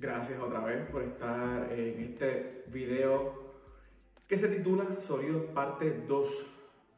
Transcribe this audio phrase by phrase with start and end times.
[0.00, 3.34] Gracias otra vez por estar en este video
[4.28, 6.46] que se titula Sonidos Parte 2.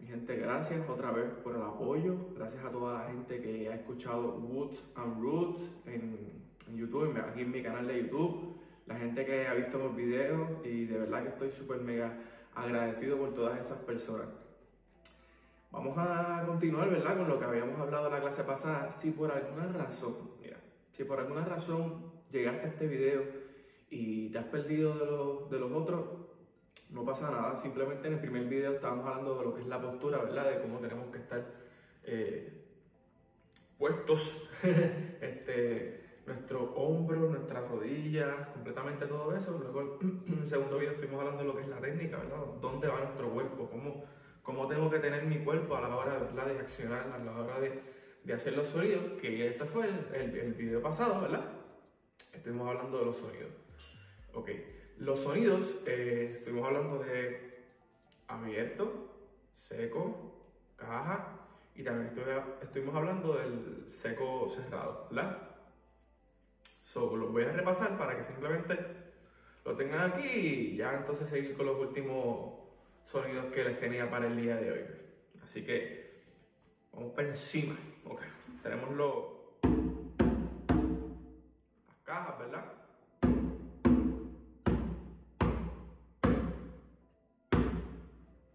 [0.00, 2.14] Mi gente, gracias otra vez por el apoyo.
[2.36, 6.44] Gracias a toda la gente que ha escuchado Woods and Roots en,
[6.76, 8.60] YouTube, aquí en mi canal de YouTube.
[8.84, 12.18] La gente que ha visto los videos y de verdad que estoy súper mega
[12.54, 14.28] agradecido por todas esas personas.
[15.70, 17.16] Vamos a continuar, ¿verdad?
[17.16, 18.90] Con lo que habíamos hablado en la clase pasada.
[18.90, 20.58] Si por alguna razón, mira,
[20.90, 23.22] si por alguna razón llegaste a este video
[23.90, 26.04] y te has perdido de los, de los otros,
[26.90, 27.56] no pasa nada.
[27.56, 30.50] Simplemente en el primer video estábamos hablando de lo que es la postura, ¿verdad?
[30.50, 31.44] De cómo tenemos que estar
[32.04, 32.64] eh,
[33.78, 34.50] puestos,
[35.20, 39.58] este, nuestro hombro, nuestras rodillas, completamente todo eso.
[39.58, 42.38] Luego en el segundo video estuvimos hablando de lo que es la técnica, ¿verdad?
[42.60, 43.68] ¿Dónde va nuestro cuerpo?
[43.70, 44.04] ¿Cómo,
[44.42, 46.46] cómo tengo que tener mi cuerpo a la hora ¿verdad?
[46.46, 47.82] de accionar, a la hora de,
[48.22, 49.20] de hacer los sonidos?
[49.20, 51.59] Que ese fue el, el, el video pasado, ¿verdad?
[52.34, 53.52] Estuvimos hablando de los sonidos.
[54.32, 54.50] Ok,
[54.98, 57.64] los sonidos, eh, estuvimos hablando de
[58.28, 59.10] abierto,
[59.54, 60.32] seco,
[60.76, 61.38] caja
[61.74, 62.12] y también
[62.62, 65.50] estuvimos hablando del seco cerrado, ¿verdad?
[66.62, 68.76] So, los voy a repasar para que simplemente
[69.64, 72.60] lo tengan aquí y ya entonces seguir con los últimos
[73.04, 74.84] sonidos que les tenía para el día de hoy.
[75.42, 76.22] Así que
[76.92, 77.76] vamos para encima.
[78.04, 78.22] Ok,
[78.62, 79.39] tenemos los
[82.10, 82.64] cajas, ¿verdad?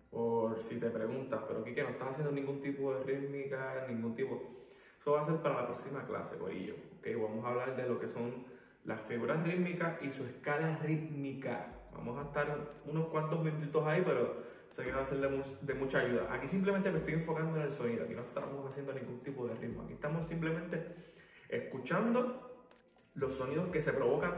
[0.09, 4.66] Por si te preguntas, pero que no estás haciendo ningún tipo de rítmica, ningún tipo...
[5.00, 6.76] Eso va a ser para la próxima clase, Corillo.
[7.00, 7.08] ¿ok?
[7.22, 8.45] Vamos a hablar de lo que son
[8.83, 11.72] las figuras rítmicas y su escala rítmica.
[11.94, 12.48] Vamos a estar
[12.86, 14.36] unos cuantos minutitos ahí, pero
[14.72, 16.33] sé que va a ser de, de, mucha ayuda.
[16.33, 19.56] Aquí simplemente me estoy enfocando en el sonido, aquí no estamos haciendo ningún tipo de
[19.56, 20.94] ritmo, aquí estamos simplemente
[21.48, 22.55] escuchando
[23.15, 24.33] los sonidos que se provocan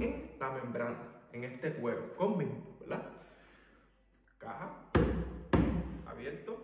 [0.00, 0.98] en la membrana,
[1.32, 2.38] en este cuero, con
[2.78, 3.02] ¿verdad?
[4.38, 4.70] Caja,
[6.06, 6.56] abierto,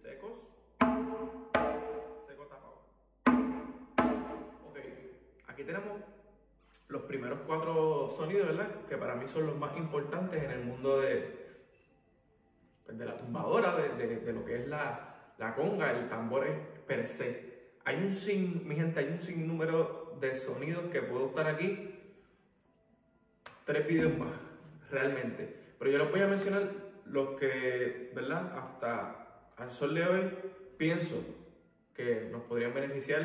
[0.00, 0.48] secos,
[2.26, 2.82] seco tapado.
[4.68, 4.78] Ok,
[5.48, 6.00] aquí tenemos
[6.88, 8.68] los primeros cuatro sonidos, ¿verdad?
[8.88, 11.64] Que para mí son los más importantes en el mundo de,
[12.84, 16.46] pues, de la tumbadora, de, de, de, lo que es la, la conga, el tambor
[16.86, 17.45] per se.
[17.86, 21.94] Hay un sin, mi gente, hay un sinnúmero de sonidos que puedo estar aquí.
[23.64, 24.34] Tres videos más,
[24.90, 25.56] realmente.
[25.78, 26.68] Pero yo les voy a mencionar
[27.04, 28.58] los que, ¿verdad?
[28.58, 30.20] Hasta al sol de hoy
[30.76, 31.14] pienso
[31.94, 33.22] que nos podrían beneficiar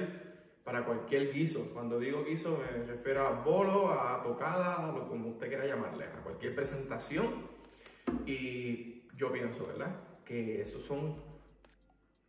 [0.64, 1.74] para cualquier guiso.
[1.74, 6.22] Cuando digo guiso me refiero a bolo, a tocada, lo como usted quiera llamarle, a
[6.22, 7.50] cualquier presentación.
[8.28, 9.96] Y yo pienso, ¿verdad?
[10.24, 11.31] Que esos son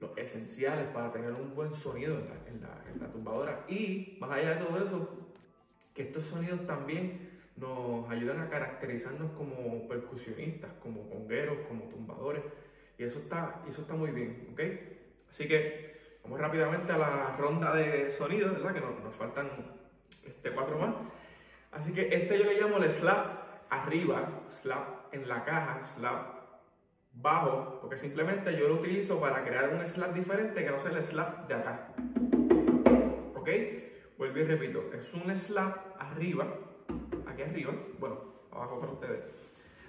[0.02, 3.64] los esenciales para tener un buen sonido en la, en, la, en la, tumbadora.
[3.68, 5.08] Y más allá de todo eso,
[5.94, 12.42] que estos sonidos también nos ayudan a caracterizarnos como percusionistas, como congueros, como tumbadores.
[12.98, 14.60] Y eso está, eso está muy bien, ¿ok?
[15.30, 18.74] Así que vamos rápidamente a la ronda de sonidos, ¿verdad?
[18.74, 19.48] Que nos, nos faltan
[20.26, 20.94] este, cuatro más.
[21.70, 26.31] Así que este yo le llamo el slap arriba, slap en la caja, slap
[27.14, 31.02] bajo, porque simplemente yo lo utilizo para crear un slap diferente que no sea el
[31.02, 31.94] slap de acá.
[33.34, 33.48] ¿Ok?
[34.18, 36.46] Vuelvo y repito, es un slap arriba,
[37.26, 38.20] aquí arriba, bueno,
[38.50, 39.20] abajo para ustedes,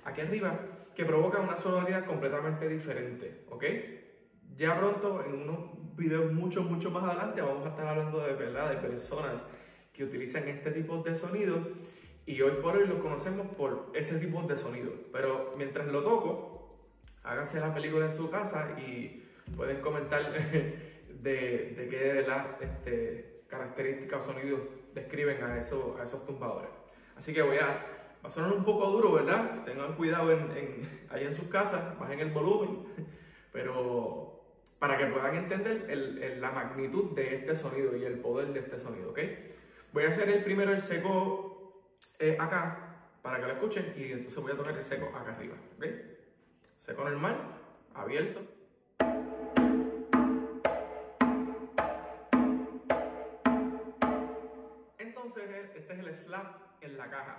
[0.06, 0.60] aquí arriba,
[0.96, 3.46] que provoca una sonoridad completamente diferente.
[3.50, 3.64] ¿Ok?
[4.56, 8.70] Ya pronto, en unos videos mucho, mucho más adelante, vamos a estar hablando de verdad
[8.70, 9.48] de personas
[9.92, 11.56] que utilizan este tipo de sonido
[12.26, 14.92] y hoy por hoy lo conocemos por ese tipo de sonido.
[15.12, 16.53] Pero mientras lo toco,
[17.24, 19.24] háganse la película en su casa y
[19.56, 20.22] pueden comentar
[21.22, 24.60] de, de qué la, este, características o sonidos
[24.94, 26.70] describen a, eso, a esos tumbadores.
[27.16, 27.68] Así que voy a,
[28.24, 29.64] va a sonar un poco duro, ¿verdad?
[29.64, 30.78] Tengan cuidado en, en,
[31.10, 32.86] ahí en sus casas, bajen el volumen,
[33.52, 34.34] pero
[34.80, 38.78] para que puedan entender el, la magnitud de este sonido y el poder de este
[38.78, 39.20] sonido, ¿ok?
[39.94, 41.88] Voy a hacer el primero el seco
[42.20, 45.56] eh, acá para que lo escuchen y entonces voy a tocar el seco acá arriba,
[45.78, 45.86] ¿ok?
[46.84, 47.38] Seco normal,
[47.96, 48.42] abierto.
[54.98, 57.38] Entonces, este es el slap en la caja.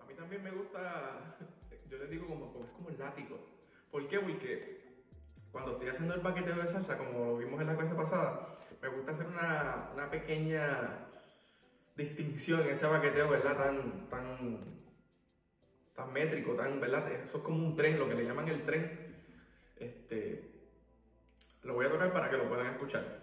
[0.00, 1.36] A mí también me gusta,
[1.90, 3.38] yo les digo como, como es como el látigo.
[3.90, 4.20] ¿Por qué?
[4.20, 5.02] Porque
[5.52, 8.48] cuando estoy haciendo el paqueteo de salsa, como lo vimos en la clase pasada,
[8.80, 11.03] me gusta hacer una, una pequeña
[11.96, 13.56] distinción ese baqueteo, ¿verdad?
[13.56, 14.80] Tan, tan,
[15.94, 17.10] tan métrico, tan, ¿verdad?
[17.12, 19.14] Eso es como un tren, lo que le llaman el tren.
[19.76, 20.50] Este,
[21.64, 23.22] lo voy a tocar para que lo puedan escuchar.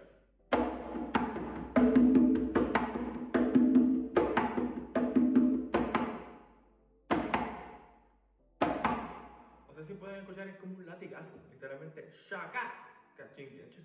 [9.67, 12.73] No sé si pueden escuchar, es como un latigazo, literalmente, shaka,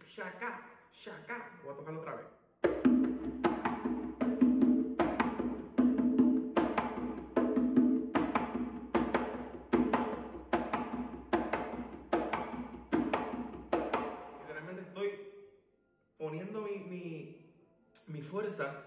[0.06, 0.62] shaka,
[0.92, 1.60] shaka.
[1.64, 2.45] Voy a tocarlo otra vez.
[18.56, 18.82] Fuerza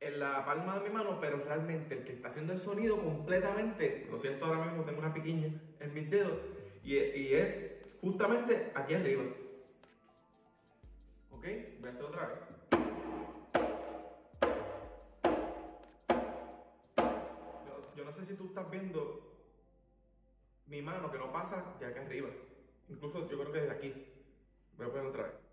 [0.00, 4.06] en la palma de mi mano, pero realmente el que está haciendo el sonido completamente,
[4.10, 5.48] lo siento ahora mismo, tengo una piquiña
[5.80, 6.38] en mis dedos,
[6.84, 9.24] y, y es justamente aquí arriba.
[11.32, 11.44] ¿Ok?
[11.80, 12.38] Voy a hacer otra vez.
[17.96, 19.20] Yo, no sé si tú estás viendo
[20.66, 22.28] mi mano que no pasa de acá arriba.
[22.88, 24.06] Incluso yo creo que de aquí.
[24.76, 25.47] Voy a poner otra vez.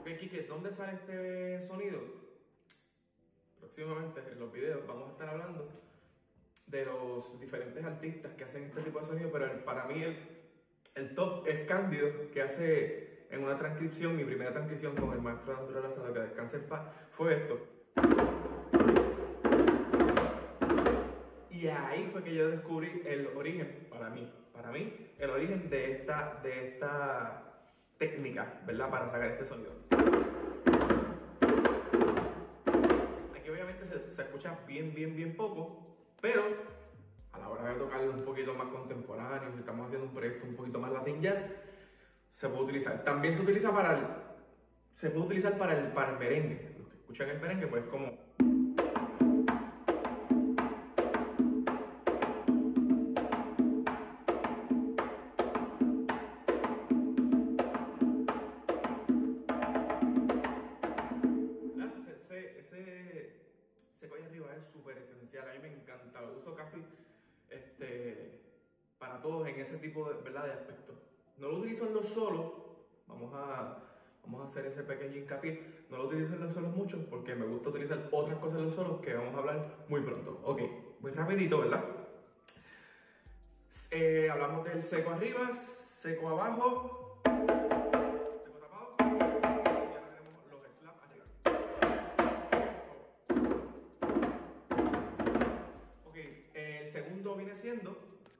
[0.00, 2.00] Ok, Kike, ¿dónde sale este sonido?
[3.60, 5.68] Próximamente en los videos vamos a estar hablando
[6.68, 10.02] de los diferentes artistas que hacen este tipo de sonido, pero para mí
[10.94, 15.58] el, top es Cándido, que hace en una transcripción, mi primera transcripción con el maestro
[15.58, 17.60] Andrés Lazaro, que descanse en paz, fue esto.
[21.50, 25.92] Y ahí fue que yo descubrí el origen, para mí, para mí, el origen de
[25.92, 27.42] esta, de esta
[27.98, 28.90] técnica, ¿verdad?
[28.90, 29.72] Para sacar este sonido.
[33.34, 36.42] Aquí obviamente se, se escucha bien, bien, bien poco, pero
[37.32, 40.78] a la hora de tocarlo un poquito más contemporáneo, estamos haciendo un proyecto un poquito
[40.78, 41.44] más latin jazz,
[42.28, 43.04] se puede utilizar.
[43.04, 44.06] También se utiliza para el,
[44.94, 46.74] se puede utilizar para el, para el merengue.
[46.78, 48.25] Los que escuchan el merengue, pues como...
[63.96, 66.84] ese collar arriba es súper esencial, a mí me encanta, lo uso casi
[67.48, 68.42] este,
[68.98, 70.44] para todos en ese tipo de, ¿verdad?
[70.44, 70.96] de aspectos.
[71.38, 72.52] No lo utilizo en los solos,
[73.06, 73.78] vamos a,
[74.22, 77.46] vamos a hacer ese pequeño hincapié, no lo utilizo en los solos mucho porque me
[77.46, 80.40] gusta utilizar otras cosas en los solos que vamos a hablar muy pronto.
[80.44, 80.60] Ok,
[81.00, 81.82] muy rapidito, ¿verdad?
[83.92, 87.22] Eh, hablamos del seco arriba, seco abajo,
[97.56, 97.96] siendo,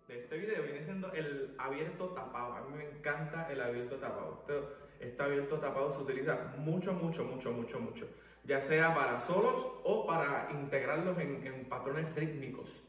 [0.07, 2.53] de este video, viene siendo el abierto tapado.
[2.53, 4.39] A mí me encanta el abierto tapado.
[4.41, 8.09] Este, este abierto tapado se utiliza mucho, mucho, mucho, mucho, mucho.
[8.45, 12.85] Ya sea para solos o para integrarlos en, en patrones rítmicos.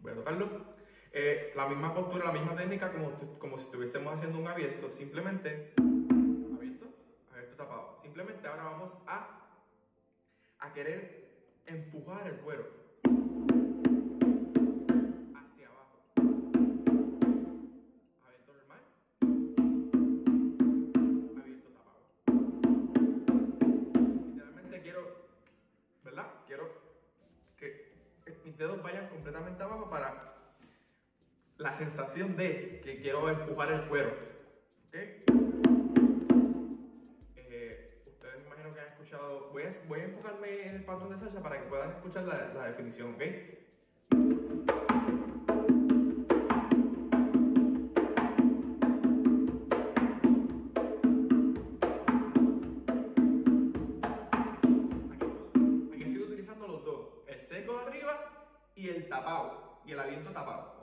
[0.00, 0.74] Voy a tocarlo.
[1.12, 4.90] Eh, la misma postura, la misma técnica como, como si estuviésemos haciendo un abierto.
[4.90, 6.86] Simplemente abierto,
[7.30, 8.00] abierto tapado.
[8.02, 9.46] Simplemente ahora vamos a,
[10.58, 12.83] a querer empujar el cuero
[29.62, 30.34] abajo para
[31.58, 34.10] la sensación de que quiero empujar el cuero.
[34.88, 34.94] ¿Ok?
[37.36, 39.50] Eh, ustedes me imagino que han escuchado.
[39.50, 43.14] Voy a, voy enfocarme en el patrón de salsa para que puedan escuchar la definición,
[43.14, 43.22] ¿ok?
[60.04, 60.73] El aliento tapado,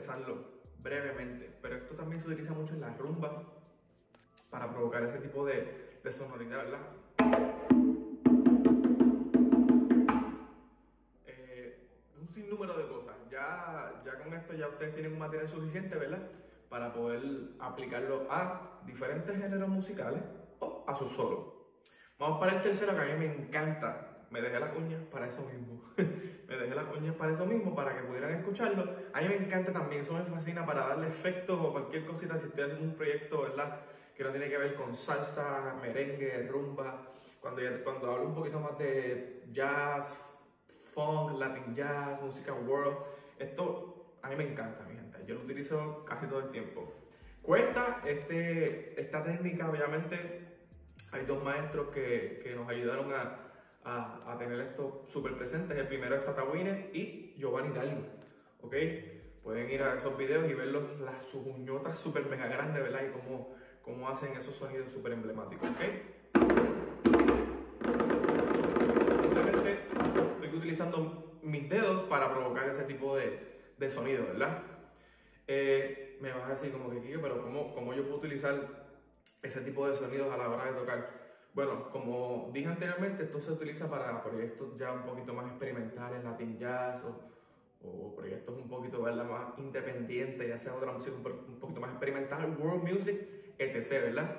[0.00, 0.38] expresarlo
[0.78, 1.54] brevemente.
[1.60, 3.42] Pero esto también se utiliza mucho en la rumba
[4.50, 6.80] para provocar ese tipo de, sonoridad, ¿verdad?
[11.26, 11.86] Eh,
[12.18, 13.14] un sinnúmero de cosas.
[13.30, 16.22] Ya, ya con esto ya ustedes tienen un material suficiente, ¿verdad?
[16.70, 17.20] para poder
[17.58, 20.22] aplicarlo a diferentes géneros musicales
[20.60, 21.74] o a su solo.
[22.16, 24.09] Vamos para el tercero que a mí me encanta.
[24.30, 25.82] Me dejé las uñas para eso mismo.
[26.48, 28.82] me dejé las uñas para eso mismo, para que pudieran escucharlo.
[29.12, 32.46] A mí me encanta también, eso me fascina para darle efecto o cualquier cosita si
[32.46, 33.80] estoy haciendo un proyecto, ¿verdad?
[34.16, 37.12] Que no tiene que ver con salsa, merengue, rumba.
[37.40, 40.16] Cuando, cuando hablo un poquito más de jazz,
[40.94, 42.98] funk, latin jazz, música world,
[43.38, 45.18] esto a mí me encanta, mi gente.
[45.26, 46.92] Yo lo utilizo casi todo el tiempo.
[47.42, 50.16] Cuesta este, esta técnica, obviamente,
[51.12, 53.49] hay dos maestros que, que nos ayudaron a,
[53.84, 55.78] a, tener esto súper presente.
[55.78, 56.44] El primero es Tata
[56.92, 58.02] y Giovanni Dalgo.
[58.62, 58.74] ¿Ok?
[59.42, 63.02] Pueden ir a esos videos y ver las sus uñotas súper mega grandes, ¿verdad?
[63.08, 65.68] Y cómo, cómo hacen esos sonidos súper emblemáticos.
[65.68, 65.80] ¿Ok?
[69.22, 69.78] Simplemente
[70.42, 74.62] estoy utilizando mis dedos para provocar ese tipo de, de sonido, ¿verdad?
[75.46, 78.86] Eh, me vas a decir como que, pero ¿cómo, ¿cómo yo puedo utilizar
[79.42, 81.29] ese tipo de sonidos a la hora de tocar?
[81.52, 86.56] Bueno, como dije anteriormente, esto se utiliza para proyectos ya un poquito más experimentales, Latin
[86.58, 87.04] Jazz
[87.82, 92.82] o, proyectos un poquito más independientes, ya sea otra música un, poquito más experimental, world
[92.82, 93.18] music,
[93.58, 94.36] etc., ¿verdad?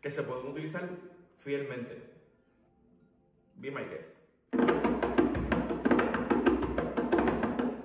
[0.00, 0.88] Que se pueden utilizar
[1.38, 2.02] fielmente.
[3.56, 4.16] Be my guest.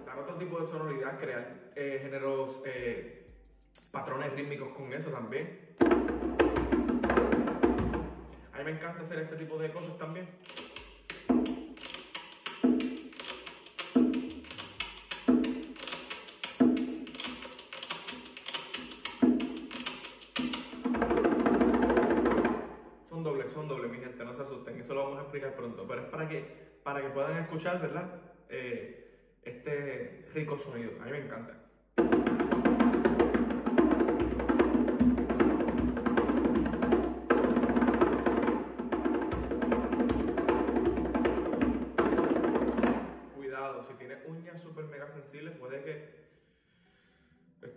[0.06, 3.28] Dar otro tipo de sonoridad, crear eh, géneros, eh,
[3.92, 5.70] patrones rítmicos con eso también.
[8.80, 10.26] Encanta hacer este tipo de cosas también.
[23.10, 25.86] Son dobles, son dobles, mi gente, no se asusten, eso lo vamos a explicar pronto,
[25.86, 28.10] pero es para que, para que puedan escuchar, ¿verdad?
[28.48, 31.69] Eh, este rico sonido, a mí me encanta.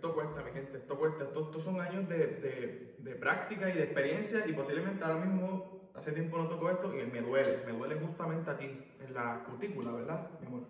[0.03, 1.23] Esto cuesta, mi gente, esto cuesta.
[1.23, 6.37] Estos, son años de, de, práctica y de experiencia y posiblemente ahora mismo, hace tiempo
[6.37, 7.63] no toco esto y me duele.
[7.65, 8.65] Me duele justamente aquí,
[8.99, 10.63] en la cutícula, ¿verdad, mi amor?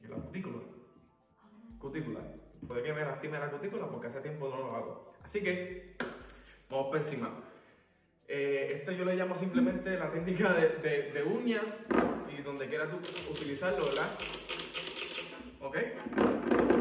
[0.00, 0.60] En la cutícula.
[1.78, 2.20] Cutícula.
[2.66, 5.12] Puede que me lastime la cutícula porque hace tiempo no lo hago.
[5.22, 5.96] Así que,
[6.70, 7.28] vamos por encima.
[8.26, 11.66] Eh, yo le llamo simplemente la técnica de, de uñas
[12.34, 12.88] y donde quieras
[13.30, 14.08] utilizarlo, ¿verdad?
[15.60, 16.73] ¿Ok?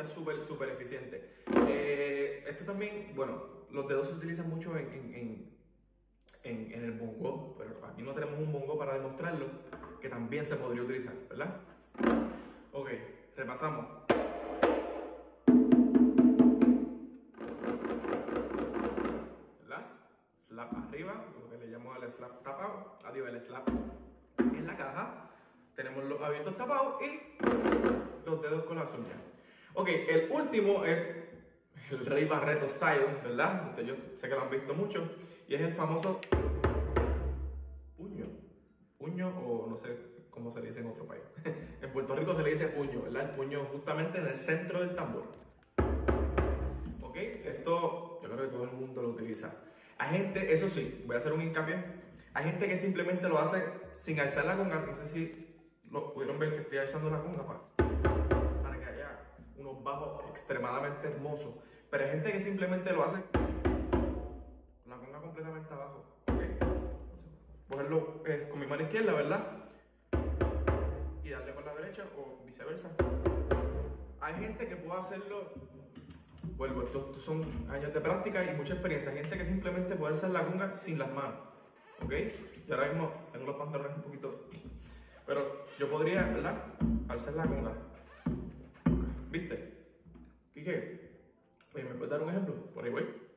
[0.00, 1.42] Está súper, súper eficiente.
[1.68, 5.52] Eh, esto también, bueno, los dedos se utilizan mucho en,
[6.42, 9.44] en, el bongo, pero aquí no tenemos un bongo para demostrarlo,
[10.00, 11.54] que también se podría utilizar, ¿verdad?
[12.72, 12.88] Ok,
[13.36, 13.84] repasamos.
[19.60, 19.86] ¿Verdad?
[20.48, 23.68] Slap arriba, lo que le llamo el slap tapado, adiós, el slap
[24.38, 25.30] en la caja.
[25.74, 27.36] Tenemos los abiertos tapados y
[28.24, 29.39] los dedos con las uñas.
[29.74, 30.98] Ok, el último es
[31.92, 33.76] el Rey Barreto Style, ¿verdad?
[33.78, 35.08] yo sé que lo han visto mucho.
[35.46, 36.20] Y es el famoso
[37.96, 38.26] puño.
[38.98, 39.96] Puño o no sé
[40.30, 41.22] cómo se dice en otro país.
[41.82, 43.30] en Puerto Rico se le dice puño, ¿verdad?
[43.30, 45.24] El puño justamente en el centro del tambor.
[47.00, 49.54] Ok, esto yo creo que todo el mundo lo utiliza.
[49.98, 51.76] Hay gente, eso sí, voy a hacer un hincapié.
[52.34, 53.62] Hay gente que simplemente lo hace
[53.94, 54.84] sin alzar la conga.
[54.86, 55.46] No sé si
[55.90, 58.09] lo pudieron ver que estoy alzando la conga, pa
[60.30, 61.60] extremadamente hermosos.
[61.90, 66.04] Pero hay gente que simplemente lo hace con la conga completamente abajo.
[66.26, 66.56] ¿okay?
[68.26, 69.40] Eh, con mi mano izquierda, ¿verdad?
[71.24, 72.90] Y darle con la derecha o viceversa.
[74.20, 75.52] Hay gente que puede hacerlo.
[76.56, 79.10] Vuelvo, estos, son años de práctica y mucha experiencia.
[79.10, 81.40] Hay gente que simplemente puede hacer la conga sin las manos.
[82.04, 82.12] ¿Ok?
[82.68, 84.48] Y ahora mismo tengo los pantalones un poquito.
[85.26, 86.54] Pero yo podría, ¿verdad?
[87.08, 87.72] Alzar la conga.
[89.30, 89.79] ¿Viste?
[90.64, 91.10] ¿Qué?
[91.74, 92.54] Oye, ¿me puedes dar un ejemplo?
[92.72, 93.29] Por ahí voy.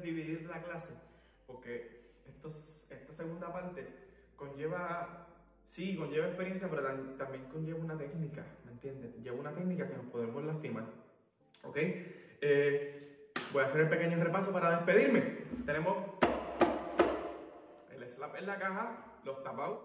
[0.00, 0.92] Dividir la clase,
[1.46, 2.02] porque
[2.90, 3.86] esta segunda parte
[4.36, 5.28] conlleva,
[5.66, 6.82] sí, conlleva experiencia, pero
[7.16, 9.16] también conlleva una técnica, ¿me entiendes?
[9.22, 10.84] Lleva una técnica que nos podemos lastimar.
[11.62, 11.76] ¿Ok?
[11.76, 15.20] Eh, voy a hacer el pequeño repaso para despedirme.
[15.64, 15.96] Tenemos
[17.90, 19.80] el slap en la caja, los tapados,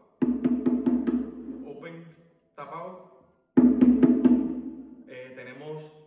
[1.65, 2.05] open
[2.55, 3.21] tapado.
[5.07, 6.06] Eh, tenemos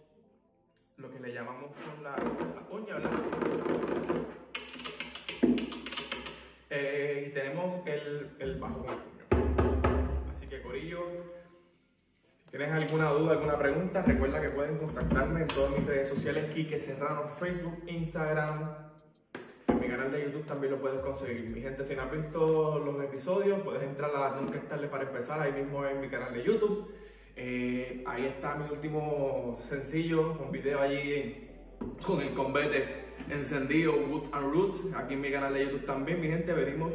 [1.00, 3.10] lo que le llamamos son la ¿verdad?
[6.68, 8.84] Eh, y tenemos el, el bajo
[10.30, 11.00] Así que Corillo,
[12.44, 16.52] si tienes alguna duda, alguna pregunta, recuerda que pueden contactarme en todas mis redes sociales,
[16.54, 18.90] Kike Serrano, Facebook, Instagram.
[19.68, 21.48] En mi canal de YouTube también lo puedes conseguir.
[21.50, 25.04] Mi gente, si no has visto los episodios, puedes entrar a Nunca es tarde para
[25.04, 26.92] empezar, ahí mismo en mi canal de YouTube.
[27.42, 31.48] Eh, ahí está mi último sencillo, un video allí
[32.06, 36.28] con el combate encendido Woods and Roots, aquí en mi canal de YouTube también, mi
[36.28, 36.92] gente, venimos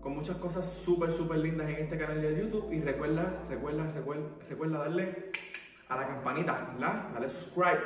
[0.00, 4.26] con muchas cosas súper, súper lindas en este canal de YouTube y recuerda, recuerda, recuerda,
[4.48, 5.30] recuerda darle
[5.88, 7.10] a la campanita, ¿verdad?
[7.14, 7.82] Dale subscribe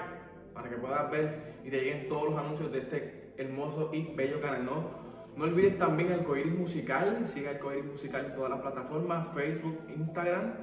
[0.55, 4.41] para que puedas ver y te lleguen todos los anuncios de este hermoso y bello
[4.41, 5.03] canal, ¿no?
[5.37, 9.79] No olvides también el Coiris Musical, siga el Coiris Musical en todas las plataformas, Facebook,
[9.95, 10.55] Instagram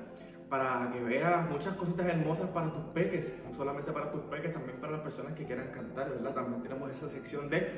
[0.50, 4.79] para que veas muchas cositas hermosas para tus peques, no solamente para tus peques, también
[4.79, 6.34] para las personas que quieran cantar, ¿verdad?
[6.34, 7.70] También tenemos esa sección de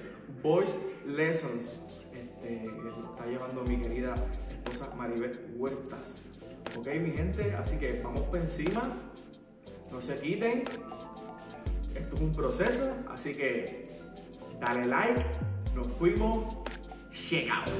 [0.41, 0.73] Voice
[1.05, 1.73] Lessons,
[2.13, 4.15] este, que está llevando mi querida
[4.47, 6.23] esposa Maribel Huertas.
[6.77, 8.81] Ok, mi gente, así que vamos por encima,
[9.91, 10.63] no se quiten,
[11.93, 13.83] esto es un proceso, así que
[14.61, 15.25] dale like,
[15.75, 16.57] nos fuimos,
[17.29, 17.71] llegamos.